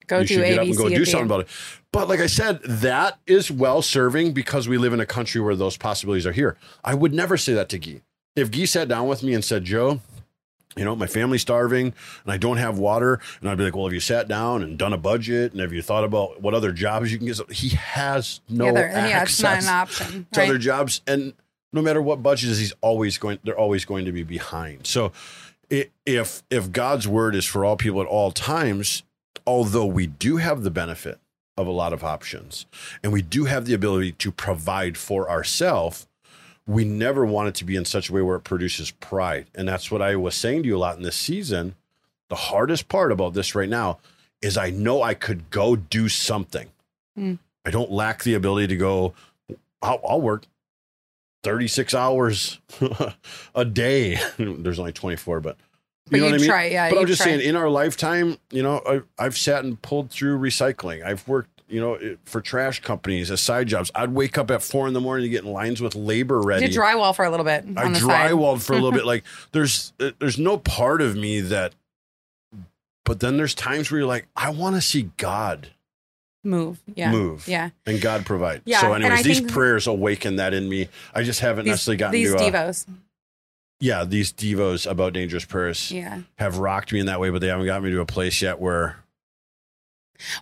[0.08, 1.48] Go you do should get up and go do something about it.
[1.94, 5.56] But like I said, that is well serving because we live in a country where
[5.56, 6.58] those possibilities are here.
[6.84, 8.02] I would never say that to Guy.
[8.36, 10.00] If Guy sat down with me and said, Joe,
[10.78, 13.86] you know, my family's starving and I don't have water, and I'd be like, well,
[13.86, 16.72] have you sat down and done a budget and have you thought about what other
[16.72, 17.52] jobs you can get?
[17.52, 20.28] He has no yeah, yeah, it's not an option.
[20.32, 21.34] to other jobs and
[21.74, 25.12] no matter what budget is he's always going they're always going to be behind so
[25.70, 29.04] if if god's word is for all people at all times
[29.48, 31.20] although we do have the benefit
[31.58, 32.66] of a lot of options
[33.04, 36.08] and we do have the ability to provide for ourselves
[36.72, 39.68] we never want it to be in such a way where it produces pride and
[39.68, 41.76] that's what i was saying to you a lot in this season
[42.30, 43.98] the hardest part about this right now
[44.42, 46.70] is i know i could go do something
[47.16, 47.34] Hmm.
[47.66, 49.14] i don't lack the ability to go
[49.82, 50.46] I'll, I'll work
[51.44, 52.60] 36 hours
[53.56, 54.20] a day.
[54.38, 55.58] There's only 24, but
[56.06, 56.48] But you know what I mean?
[56.48, 57.32] try, yeah, But I'm just try.
[57.32, 61.04] saying, in our lifetime, you know, I, I've sat and pulled through recycling.
[61.04, 63.90] I've worked, you know, for trash companies as side jobs.
[63.96, 66.68] I'd wake up at four in the morning to get in lines with labor ready.
[66.68, 68.32] Did drywall for a little bit I on the side.
[68.32, 69.06] drywalled for a little bit.
[69.12, 71.74] Like there's uh, there's no part of me that,
[73.06, 75.70] but then there's times where you're like, I want to see God
[76.44, 76.80] Move.
[76.96, 77.12] Yeah.
[77.12, 77.70] move, Yeah.
[77.86, 78.64] and God provide.
[78.66, 80.90] Yeah, So, anyways, these prayers awaken that in me.
[81.14, 82.38] I just haven't These, necessarily gotten these to.
[82.38, 82.88] Uh, devos.
[83.80, 86.22] yeah, these devos about dangerous prayers Yeah.
[86.40, 88.60] have rocked me in that way, but they haven't got me to a place yet
[88.60, 89.01] where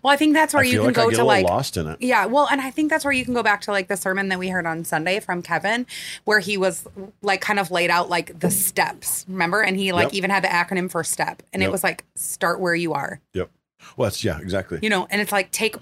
[0.04, 1.88] Well, I think that's where I you can like go to a like lost in
[1.88, 2.02] it.
[2.02, 4.30] Yeah, well, and I think that's where you can go back to like the sermon
[4.30, 5.86] that we heard on Sunday from Kevin,
[6.26, 6.88] where he was
[7.22, 9.62] like kind of laid out like the steps, remember?
[9.62, 10.14] And he like Yep.
[10.14, 13.50] even had the acronym for step, and it was like start where you are, Yep.
[13.96, 14.80] Well, that's yeah, exactly.
[14.82, 15.76] you know, and it's like take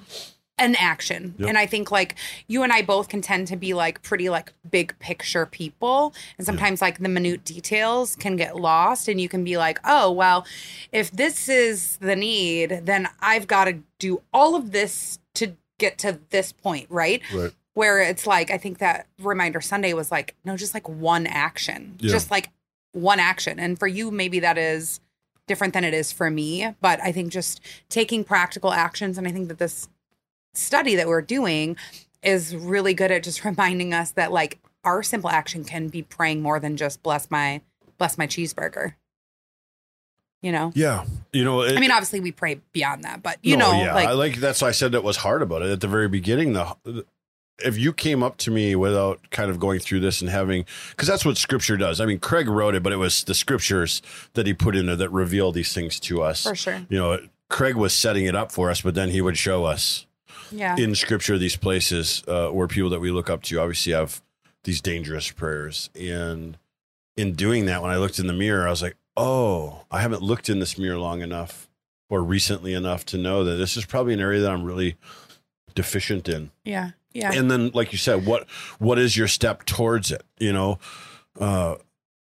[0.60, 1.36] an action.
[1.38, 1.50] Yep.
[1.50, 2.16] And I think like
[2.48, 6.14] you and I both can tend to be like pretty like big picture people.
[6.38, 10.12] And sometimes like the minute details can get lost and you can be like, "Oh,
[10.12, 10.46] well,
[10.92, 15.98] if this is the need, then I've got to do all of this to get
[16.00, 17.54] to this point, right?" Right.
[17.74, 21.96] Where it's like I think that reminder Sunday was like, no, just like one action.
[22.00, 22.10] Yeah.
[22.10, 22.50] Just like
[22.94, 23.60] one action.
[23.60, 25.00] And for you maybe that is
[25.46, 29.32] different than it is for me, but I think just taking practical actions and I
[29.32, 29.88] think that this
[30.54, 31.78] study that we're doing
[32.24, 36.42] is really good at just reminding us that like our simple action can be praying
[36.42, 37.62] more than just bless my
[37.98, 38.94] bless my cheeseburger.
[40.42, 40.72] You know?
[40.76, 43.84] Yeah, you know, it, I mean, obviously we pray beyond that, but you No, know,
[43.84, 45.88] yeah, like I like that's why I said it was hard about it at the
[45.88, 46.54] very beginning.
[46.54, 47.06] The
[47.60, 51.08] if you came up to me without kind of going through this and having because
[51.08, 52.00] that's what Scripture does.
[52.00, 54.02] I mean, Craig wrote it, but it was the Scriptures
[54.34, 56.44] that he put in there that reveal these things to us.
[56.44, 56.82] for sure.
[56.90, 60.06] You know, Craig was setting it up for us, but then he would show us
[60.52, 60.76] Yeah.
[60.78, 64.22] in Scripture these places uh, where people that we look up to obviously have
[64.64, 65.90] these dangerous prayers.
[66.00, 66.58] And
[67.16, 70.22] in doing that, when I looked in the mirror, I was like, oh, I haven't
[70.22, 71.70] looked in this mirror long enough
[72.10, 74.96] or recently enough to know that this is probably an area that I'm really
[75.76, 76.52] deficient in.
[76.64, 76.92] yeah.
[77.14, 77.32] Yeah.
[77.34, 78.48] And then, like you said, what
[78.78, 80.22] what is your step towards it?
[80.38, 80.78] You know,
[81.40, 81.78] uh,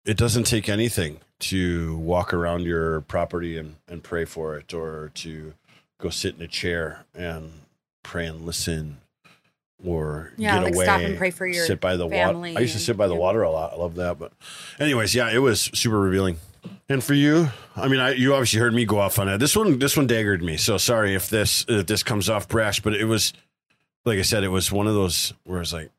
[0.05, 5.09] it doesn't take anything to walk around your property and, and pray for it, or
[5.15, 5.53] to
[5.99, 7.62] go sit in a chair and
[8.03, 8.97] pray and listen,
[9.83, 12.37] or Yeah, get like away, stop and pray for your sit by the water.
[12.39, 13.19] I used to sit by the yeah.
[13.19, 13.73] water a lot.
[13.73, 14.19] I love that.
[14.19, 14.33] But,
[14.79, 16.37] anyways, yeah, it was super revealing.
[16.87, 19.39] And for you, I mean, I, you obviously heard me go off on that.
[19.39, 20.57] This one, this one daggered me.
[20.57, 23.33] So sorry if this if this comes off brash, but it was,
[24.05, 25.91] like I said, it was one of those where it's like,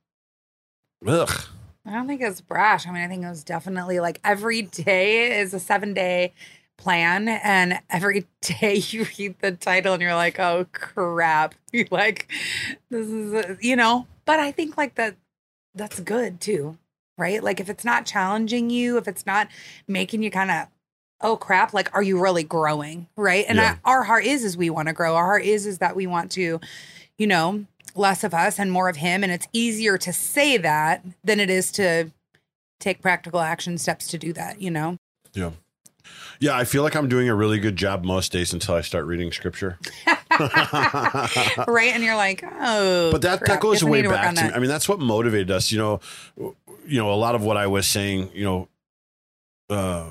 [1.07, 1.45] ugh.
[1.87, 2.87] I don't think it's brash.
[2.87, 6.33] I mean, I think it was definitely like every day is a seven day
[6.77, 11.55] plan, and every day you read the title and you're like, oh crap.
[11.73, 12.29] You're like,
[12.89, 15.17] this is, you know, but I think like that,
[15.75, 16.79] that's good too,
[17.19, 17.43] right?
[17.43, 19.49] Like if it's not challenging you, if it's not
[19.89, 20.69] making you kind of,
[21.21, 23.45] oh crap, like are you really growing, right?
[23.49, 23.77] And Yeah.
[23.85, 25.17] I, our heart is, is we want to grow.
[25.17, 26.61] Our heart is, is that we want to,
[27.19, 27.65] you know,
[27.97, 29.25] less of us and more of him.
[29.25, 32.13] And it's easier to say that than it is to
[32.79, 34.97] take practical action steps to do that, you know?
[35.33, 35.51] Yeah.
[36.41, 39.07] Yeah, I feel like I'm doing a really good job most days until I start
[39.07, 39.79] reading scripture.
[40.07, 41.93] right.
[41.93, 43.49] And you're like, oh, but that, crap.
[43.49, 44.51] that goes Guess way need to work back to me.
[44.53, 45.71] I mean, that's what motivated us.
[45.71, 46.01] You know,
[46.87, 48.31] you know, a lot of what I was saying.
[48.35, 48.69] You know,
[49.71, 50.09] uh,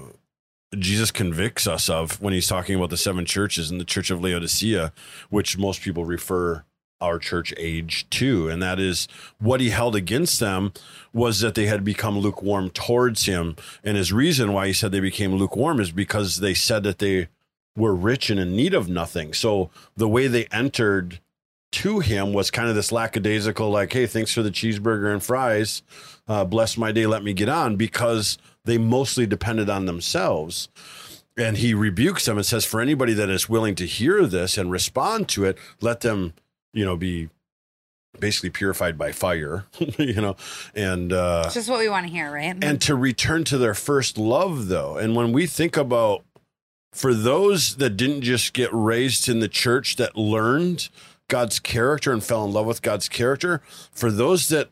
[0.78, 4.22] Jesus convicts us of when he's talking about the seven churches and the Church of
[4.22, 4.92] Laodicea,
[5.30, 6.64] which most people refer
[7.04, 8.50] our church age too.
[8.50, 9.08] and that is
[9.40, 10.72] what he held against them
[11.12, 15.00] was that they had become lukewarm towards him, and his reason why he said they
[15.00, 17.28] became lukewarm is because they said that they
[17.76, 19.34] were rich and in need of nothing.
[19.34, 21.20] So the way they entered
[21.74, 25.82] to him was kind of this lackadaisical, like, hey, thanks for the cheeseburger and fries.
[26.28, 30.70] Uh, bless my day, let me get on, because they mostly depended on themselves.
[31.36, 34.70] And he rebukes them and says, for anybody that is willing to hear this and
[34.70, 36.34] respond to it, let them,
[36.74, 37.30] you know, be
[38.20, 39.66] basically purified by fire,
[39.98, 40.36] you know,
[40.76, 42.56] and uh, It's just what we want to hear, right?
[42.64, 46.24] and to return to their first love though and when we think about
[46.92, 50.90] for those that didn't just get raised in the church that learned
[51.28, 54.70] god's character and fell in love with god's character for those that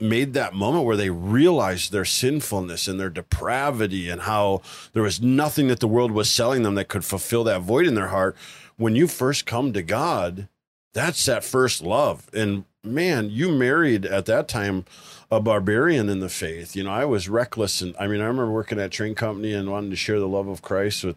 [0.00, 4.60] made that moment where they realized their sinfulness and their depravity and how
[4.92, 7.94] there was nothing that the world was selling them that could fulfill that void in
[7.94, 8.36] their heart
[8.76, 10.48] when you first come to god
[10.92, 14.84] that's that first love and man you married at that time
[15.32, 16.76] a barbarian in the faith.
[16.76, 19.70] You know, I was reckless, and I mean, I remember working at train company and
[19.70, 21.16] wanting to share the love of Christ with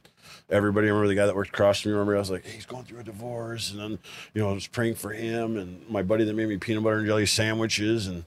[0.50, 0.88] everybody.
[0.88, 1.98] I remember the guy that worked across from me.
[1.98, 4.00] Remember, I was like, hey, he's going through a divorce, and then
[4.34, 7.00] you know, I was praying for him, and my buddy that made me peanut butter
[7.00, 8.24] and jelly sandwiches, and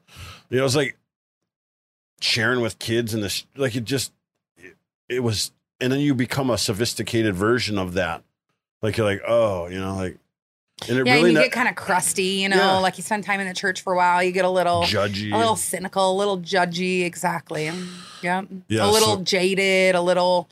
[0.51, 0.99] you know, I was like,
[2.21, 4.13] sharing with kids and this like it just
[4.57, 4.77] it,
[5.09, 8.25] it was and then you become a sophisticated version of that
[8.83, 10.19] like you're like oh you know like
[10.89, 12.79] and it yeah, really and you not get kind of crusty, you know, Yeah.
[12.79, 15.33] like you spend time in the church for a while, you get a little judgy
[15.33, 17.71] a little cynical, a little judgy, exactly.
[18.23, 18.43] Yeah.
[18.69, 20.49] Yeah, a little so- jaded, a little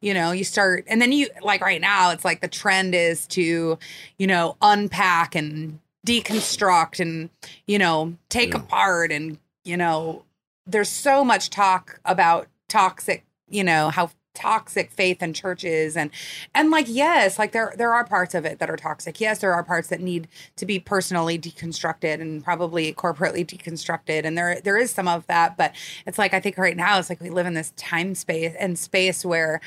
[0.00, 3.26] you know, you start and then you like right now it's like the trend is
[3.28, 3.78] to,
[4.18, 7.30] you know, unpack and deconstruct and,
[7.66, 8.58] you know, take Yeah.
[8.60, 10.24] apart and, you know,
[10.66, 16.10] there's so much talk about toxic, you know, how toxic faith in churches and
[16.54, 19.20] and like yes like there there are parts of it that are toxic.
[19.20, 24.36] Yes there are parts that need to be personally deconstructed and probably corporately deconstructed and
[24.36, 25.74] there there is some of that but
[26.06, 28.78] it's like i think right now it's like we live in this time space and
[28.78, 29.60] space where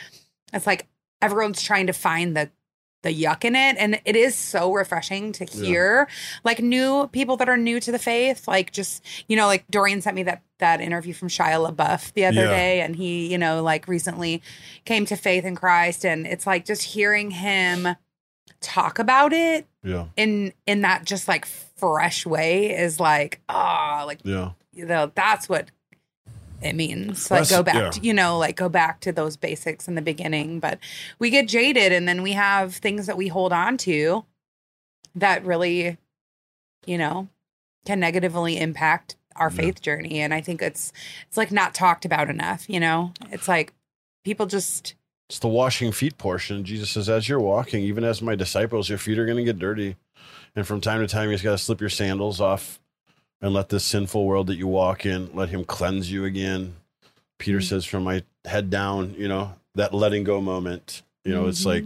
[0.53, 0.87] it's like
[1.21, 2.49] everyone's trying to find the
[3.07, 5.63] the yuck in it and it is so refreshing to Yeah.
[5.63, 6.07] hear
[6.43, 10.01] like new people that are new to the faith like just you know like dorian
[10.01, 12.49] sent me that that interview from shia labeouf the other Yeah.
[12.49, 14.41] day and he you know like recently
[14.83, 17.87] came to faith in christ and it's like just hearing him
[18.59, 24.19] talk about it yeah in in that just like fresh way is like ah like
[24.23, 25.69] yeah you know that's what
[26.61, 27.89] it means like That's- go back yeah.
[27.91, 30.79] to you know like go back to those basics in the beginning but
[31.19, 34.25] we get jaded and then we have things that we hold on to
[35.15, 35.97] that really
[36.85, 37.27] you know
[37.85, 39.55] can negatively impact our Yeah.
[39.57, 40.91] faith journey and i think it's
[41.27, 43.73] it's like not talked about enough you know it's like
[44.23, 44.95] people just
[45.29, 46.63] It's the washing feet portion.
[46.63, 49.59] Jesus says, as you're walking, even as my disciples, your feet are going to get
[49.59, 49.95] dirty.
[50.55, 52.79] And from time to time, you just got to slip your sandals off
[53.41, 56.75] and let this sinful world that you walk in, let him cleanse you again.
[57.37, 57.63] Peter Mhm.
[57.69, 61.65] says, from my head down, you know, that letting go moment, you know, it's Mhm.
[61.65, 61.83] like,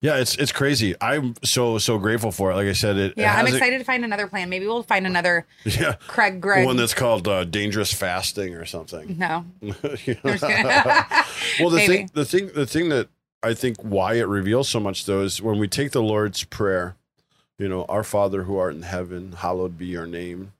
[0.00, 0.94] yeah, it's, it's crazy.
[1.00, 2.54] I'm so, so grateful for it.
[2.54, 4.84] Like I said, it, it yeah i'm hasn't- excited to find another plan maybe we'll
[4.84, 5.94] find another Yeah.
[6.06, 9.18] craig greg One that's called uh, dangerous fasting or something.
[9.18, 9.94] no You I'm
[10.38, 10.48] just know?
[10.48, 10.64] kidding.
[11.60, 11.86] well, the Maybe.
[11.96, 13.08] thing, the thing, the thing that
[13.42, 16.94] I think why it reveals so much though is when we take the Lord's prayer,
[17.58, 20.52] you know, our Father who art in heaven, hallowed be your name.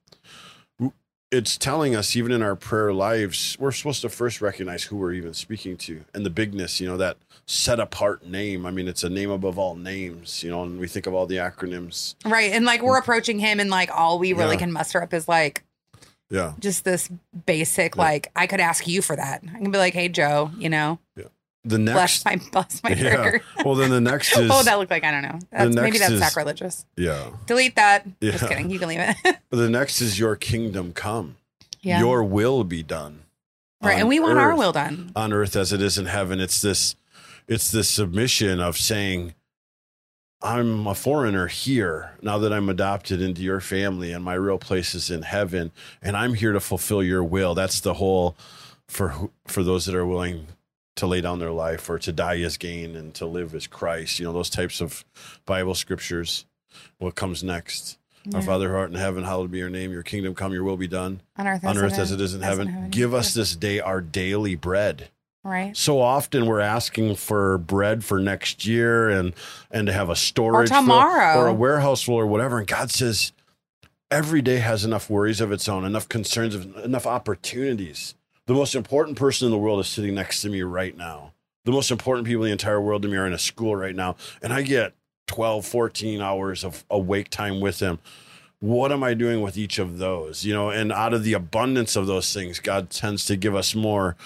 [1.30, 5.12] It's telling us even in our prayer lives, we're supposed to first recognize who we're
[5.12, 8.64] even speaking to and the bigness, you know, that set apart name.
[8.64, 11.26] I mean, it's a name above all names, you know, and we think of all
[11.26, 12.14] the acronyms.
[12.24, 12.52] Right.
[12.52, 13.02] And like we're mm.
[13.02, 14.60] approaching him and like all we really Yeah.
[14.60, 15.64] can muster up is like
[16.30, 16.54] Yeah.
[16.60, 17.10] just this
[17.44, 18.02] basic, Yeah.
[18.02, 19.42] like I could ask you for that.
[19.54, 20.98] I can be like, hey Joe, you know,
[21.68, 23.42] The next, my bless my burger.
[23.64, 25.38] Well, then the next oh, is, oh, that looked like I don't know.
[25.50, 26.86] That's maybe next that's is- sacrilegious.
[26.96, 27.30] yeah.
[27.46, 28.06] Delete that.
[28.20, 28.48] Just Yeah.
[28.48, 28.70] kidding.
[28.70, 29.36] You can leave it.
[29.50, 31.36] The next is your kingdom come.
[31.82, 31.98] yeah.
[32.00, 33.22] Your will be done.
[33.82, 33.94] right.
[33.94, 35.12] on And we want our earth- will done.
[35.14, 36.40] on earth as it is in heaven.
[36.40, 36.96] It's this
[37.46, 39.34] it's this submission of saying,
[40.40, 44.94] I'm a foreigner here now that I'm adopted into your family and my real place
[44.94, 47.54] is in heaven and I'm here to fulfill your will.
[47.54, 48.36] That's the whole
[48.86, 50.46] for who- for those that are willing
[50.98, 54.18] to lay down their life or to die as gain and to live as Christ.
[54.20, 55.04] You know, those types of
[55.46, 56.44] Bible scriptures.
[56.98, 57.98] What comes next?
[58.34, 59.90] Our Father who art in heaven, hallowed be your name.
[59.90, 62.34] Your kingdom come, your will be done On earth, on as earth as it is
[62.34, 62.88] in heaven.
[62.90, 65.08] Give us this day our daily bread
[65.44, 65.74] Right.
[65.74, 69.32] so often we're asking for bread for next year and
[69.70, 71.38] and to have a storage full- tomorrow.
[71.40, 73.32] or a warehouse full or whatever and god says
[74.10, 78.14] every day has enough worries of its own enough concerns of enough opportunities
[78.48, 81.32] the most important person in the world is sitting next to me right now
[81.64, 83.94] the most important people in the entire world to me are in a school right
[83.94, 84.94] now and i get
[85.28, 87.98] 12 14 hours of awake time with them
[88.58, 91.94] what am i doing with each of those you know and out of the abundance
[91.94, 94.16] of those things god tends to give us more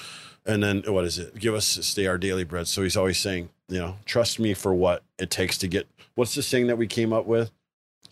[0.45, 1.39] and then what is it?
[1.39, 2.67] Give us day our daily bread.
[2.67, 5.87] So he's always saying, you know, trust me for what it takes to get.
[6.15, 7.51] What's the saying that we came up with?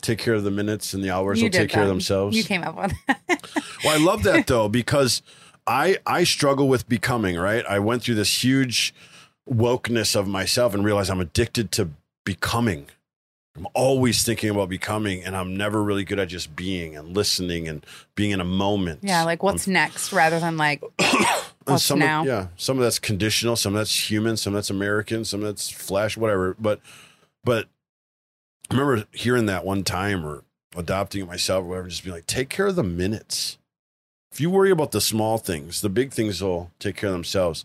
[0.01, 2.37] Take care of the minutes and the hours You will take care of themselves.
[2.37, 2.93] You came up with
[3.85, 5.23] Well, I love that though because
[5.71, 7.65] I I struggle with becoming right.
[7.65, 8.93] I went through this huge
[9.49, 11.91] wokeness of myself and realized I'm addicted to
[12.25, 12.89] becoming.
[13.57, 17.69] I'm always thinking about becoming, and I'm never really good at just being and listening
[17.69, 19.01] and being in a moment.
[19.03, 20.83] Yeah, like what's um, next rather than like
[21.65, 22.23] What's some now?
[22.23, 25.41] Of, yeah, some of that's conditional, some of that's human, some of that's American, some
[25.41, 26.57] of that's flesh, whatever.
[26.59, 26.81] But,
[27.45, 27.69] but
[28.71, 30.43] I remember hearing that one time or
[30.77, 33.59] adopting it myself or whatever, just being like, take care of the minutes.
[34.33, 37.65] If you worry about the small things, the big things will take care of themselves.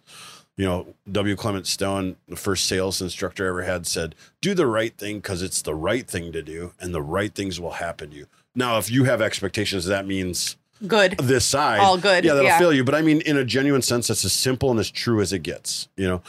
[0.57, 1.35] You know, W.
[1.35, 5.41] Clement Stone, the first sales instructor I ever had, said, "Do the right thing because
[5.41, 8.77] it's the right thing to do, and the right things will happen to you." Now,
[8.77, 10.55] if you have expectations, that means
[10.87, 11.17] good.
[11.17, 11.79] this side.
[11.81, 12.57] All good, Yeah, that'll yeah.
[12.57, 12.85] fail you.
[12.85, 15.39] But I mean, in a genuine sense, that's as simple and as true as it
[15.39, 16.21] gets, you know?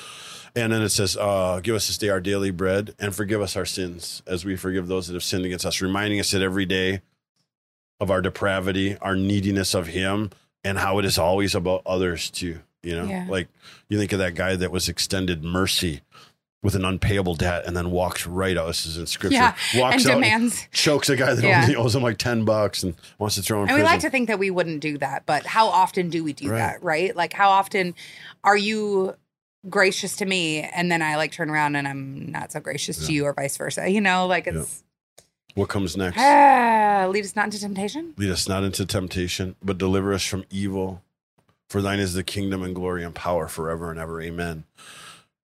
[0.56, 3.56] And then it says, uh, give us this day our daily bread and forgive us
[3.56, 6.64] our sins as we forgive those that have sinned against us, reminding us that every
[6.64, 7.02] day
[8.00, 10.30] of our depravity, our neediness of Him,
[10.64, 12.60] and how it is always about others too.
[12.82, 13.26] You know, Yeah.
[13.28, 13.48] like
[13.88, 16.00] you think of that guy that was extended mercy
[16.62, 18.66] with an unpayable debt and then walks right out.
[18.66, 19.36] This is in scripture.
[19.36, 20.66] Yeah, Walks and out demands.
[20.72, 21.62] chokes a guy that Yeah.
[21.62, 24.10] only owes him like 10 bucks and wants to throw him And we like to
[24.10, 26.58] think that we wouldn't do that, but how often do we do Right.
[26.58, 27.14] that, right?
[27.14, 27.94] Like, how often
[28.42, 29.14] are you
[29.68, 33.12] gracious to me and then I like turn around and I'm not so gracious to
[33.12, 33.88] you or vice versa?
[33.88, 34.82] You know, like it's
[35.56, 36.16] what comes next?
[36.18, 38.14] ah, lead us not into temptation.
[38.16, 41.02] Lead us not into temptation, but deliver us from evil.
[41.68, 44.22] For thine is the kingdom and glory and power forever and ever.
[44.22, 44.64] Amen.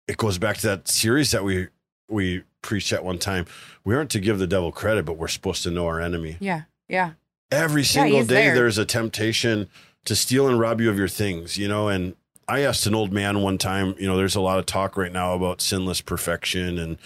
[0.07, 1.69] It goes back to that series that we
[2.09, 3.45] we preached at one time.
[3.85, 6.39] We aren't to give the devil credit, but we're supposed to know our enemy.
[6.41, 7.13] Yeah, yeah,
[7.51, 8.55] Every single he's day there.
[8.55, 9.69] there's a temptation
[10.07, 12.15] to steal and rob you of your things, you know, and
[12.49, 15.13] I asked an old man one time, you know, there's a lot of talk right
[15.13, 16.97] now about sinless perfection and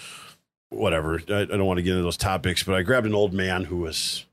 [0.73, 1.21] whatever.
[1.29, 3.65] I, I don't want to get into those topics, but I grabbed an old man
[3.65, 4.25] who was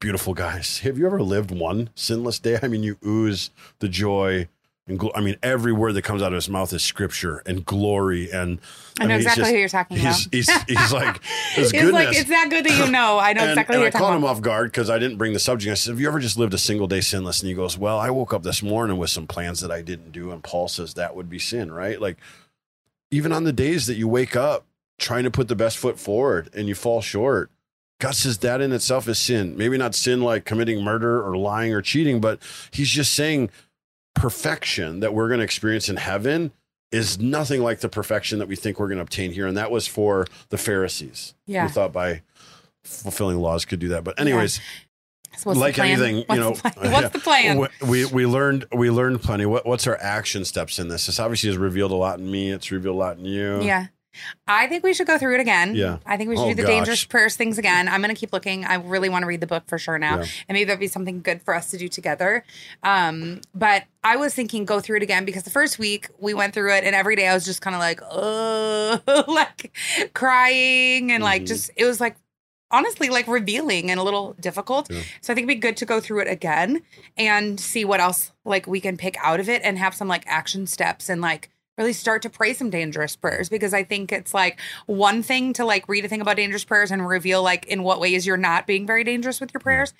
[0.00, 0.80] beautiful guys.
[0.80, 2.58] Have you ever lived one sinless day?
[2.62, 4.48] I mean, you ooze the joy
[4.86, 7.64] and gl- I mean, every word that comes out of his mouth is scripture and
[7.64, 8.30] glory.
[8.30, 8.60] And
[9.00, 10.34] I know mean, exactly just- who you're talking He's, about.
[10.34, 11.20] he's, he's like,
[11.56, 11.92] It's goodness.
[11.94, 13.18] like it's that good that you know.
[13.18, 14.36] I know and, exactly and who I you're caught talking him about.
[14.36, 15.70] off guard because I didn't bring the subject.
[15.70, 17.40] I said, Have you ever just lived a single day sinless?
[17.40, 20.12] And he goes, Well, I woke up this morning with some plans that I didn't
[20.12, 20.30] do.
[20.32, 21.98] And Paul says that would be sin, right?
[21.98, 22.18] Like,
[23.10, 24.66] even on the days that you wake up
[24.98, 27.50] trying to put the best foot forward and you fall short,
[28.00, 29.56] God says that in itself is sin.
[29.56, 32.40] Maybe not sin like committing murder or lying or cheating, but
[32.72, 33.50] he's just saying
[34.14, 36.52] perfection that we're going to experience in heaven
[36.92, 39.46] is nothing like the perfection that we think we're going to obtain here.
[39.46, 41.66] And that was for the Pharisees Yeah.
[41.66, 42.22] who thought by
[42.84, 44.04] fulfilling laws could do that.
[44.04, 44.60] But anyways,
[45.36, 47.58] So what's the like anything, you know, the what's the plan?
[47.58, 49.46] we, we we learned we learned plenty.
[49.46, 51.06] What what's our action steps in this?
[51.06, 52.50] This obviously has revealed a lot in me.
[52.52, 53.60] It's revealed a lot in you.
[53.62, 53.86] Yeah.
[54.46, 55.74] I think we should go through it again.
[55.74, 55.98] Yeah.
[56.06, 56.70] I think we should Oh, do the gosh.
[56.70, 57.88] dangerous prayers things again.
[57.88, 58.64] I'm going to keep looking.
[58.64, 60.18] I really want to read the book for sure now.
[60.20, 60.26] Yeah.
[60.48, 62.44] And maybe that'd be something good for us to do together.
[62.82, 66.54] Um, but I was thinking go through it again because the first week we went
[66.54, 69.72] through it and every day I was just kind of like, oh, like
[70.14, 71.46] crying and like Mhm.
[71.46, 72.16] just, it was like,
[72.70, 74.90] honestly like revealing and a little difficult.
[74.90, 75.00] Yeah.
[75.20, 76.82] So I think it'd be good to go through it again
[77.16, 80.24] and see what else like we can pick out of it and have some like
[80.26, 84.32] action steps and like really start to pray some dangerous prayers because I think it's
[84.34, 87.82] like one thing to like read a thing about dangerous prayers and reveal like in
[87.82, 89.92] what ways you're not being very dangerous with your prayers.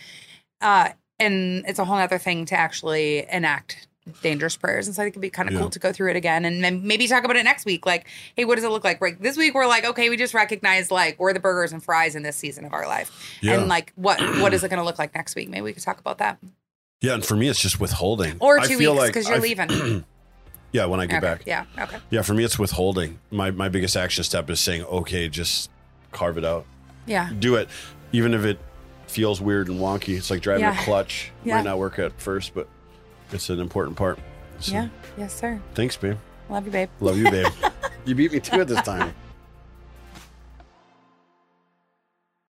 [0.60, 3.86] Uh and it's a whole other thing to actually enact
[4.22, 4.86] dangerous prayers.
[4.86, 5.60] And so I think it'd be kind of Yeah.
[5.60, 7.86] cool to go through it again and then maybe talk about it next week.
[7.86, 8.06] Like,
[8.36, 9.00] hey, what does it look like?
[9.00, 9.20] Right.
[9.20, 12.22] This week we're like, okay, we just recognize like we're the burgers and fries in
[12.22, 13.38] this season of our life.
[13.40, 13.54] Yeah.
[13.54, 15.48] And like what what is it gonna look like next week?
[15.48, 16.38] Maybe we could talk about that.
[17.00, 18.36] Yeah, and for me, it's just withholding.
[18.40, 20.04] Or I two feel weeks like because you're I- leaving.
[20.74, 21.32] Yeah, when I get Okay.
[21.34, 21.42] back.
[21.46, 21.64] Yeah.
[21.78, 21.98] Okay.
[22.10, 23.20] Yeah, for me, it's withholding.
[23.30, 25.70] My my biggest action step is saying, okay, just
[26.10, 26.66] carve it out,
[27.06, 27.30] Yeah.
[27.38, 27.68] do it,
[28.10, 28.58] even if it
[29.06, 30.16] feels weird and wonky.
[30.18, 30.80] It's like driving Yeah.
[30.80, 31.30] a clutch.
[31.44, 31.56] Yeah.
[31.58, 32.66] Might not work at first, but
[33.30, 34.18] it's an important part.
[34.58, 34.88] So, Yeah.
[35.16, 35.60] Yes, sir.
[35.74, 36.16] Thanks, babe.
[36.50, 36.88] Love you, babe.
[37.00, 37.46] Love you, babe.
[38.04, 39.14] you beat me to it this time.